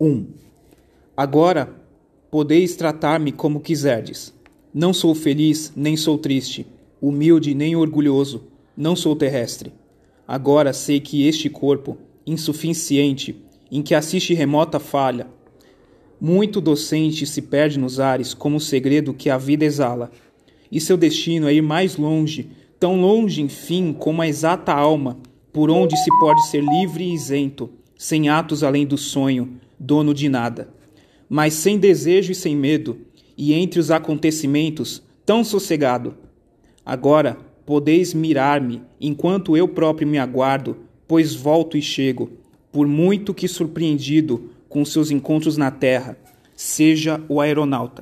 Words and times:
1. 0.00 0.26
Agora 1.16 1.74
podeis 2.30 2.76
tratar-me 2.76 3.32
como 3.32 3.60
quiserdes. 3.60 4.34
Não 4.72 4.92
sou 4.92 5.14
feliz, 5.14 5.72
nem 5.74 5.96
sou 5.96 6.18
triste, 6.18 6.66
humilde 7.00 7.54
nem 7.54 7.74
orgulhoso, 7.74 8.44
não 8.76 8.94
sou 8.94 9.16
terrestre. 9.16 9.72
Agora 10.28 10.72
sei 10.72 11.00
que 11.00 11.26
este 11.26 11.48
corpo, 11.48 11.96
insuficiente, 12.26 13.42
em 13.70 13.82
que 13.82 13.94
assiste 13.94 14.34
remota 14.34 14.78
falha, 14.78 15.28
muito 16.20 16.60
docente 16.60 17.26
se 17.26 17.42
perde 17.42 17.78
nos 17.78 18.00
ares 18.00 18.34
como 18.34 18.56
o 18.56 18.60
segredo 18.60 19.14
que 19.14 19.30
a 19.30 19.38
vida 19.38 19.64
exala. 19.64 20.10
E 20.70 20.80
seu 20.80 20.96
destino 20.96 21.48
é 21.48 21.54
ir 21.54 21.62
mais 21.62 21.96
longe, 21.96 22.50
tão 22.78 23.00
longe, 23.00 23.40
enfim, 23.40 23.92
como 23.92 24.20
a 24.20 24.28
exata 24.28 24.72
alma, 24.72 25.18
por 25.52 25.70
onde 25.70 25.96
se 25.96 26.10
pode 26.18 26.46
ser 26.48 26.62
livre 26.62 27.04
e 27.04 27.14
isento, 27.14 27.70
sem 27.96 28.28
atos 28.28 28.62
além 28.62 28.84
do 28.84 28.98
sonho, 28.98 29.58
dono 29.78 30.12
de 30.14 30.28
nada. 30.28 30.68
Mas 31.28 31.54
sem 31.54 31.78
desejo 31.78 32.32
e 32.32 32.34
sem 32.34 32.56
medo, 32.56 32.98
e 33.36 33.52
entre 33.52 33.80
os 33.80 33.90
acontecimentos, 33.90 35.02
tão 35.24 35.42
sossegado. 35.42 36.14
Agora 36.84 37.36
podeis 37.66 38.14
mirar-me, 38.14 38.80
enquanto 39.00 39.56
eu 39.56 39.66
próprio 39.66 40.06
me 40.06 40.18
aguardo, 40.18 40.76
pois 41.08 41.34
volto 41.34 41.76
e 41.76 41.82
chego, 41.82 42.30
por 42.70 42.86
muito 42.86 43.34
que 43.34 43.48
surpreendido 43.48 44.50
com 44.68 44.84
seus 44.84 45.10
encontros 45.10 45.56
na 45.56 45.70
terra, 45.70 46.16
seja 46.54 47.20
o 47.28 47.40
aeronauta. 47.40 47.94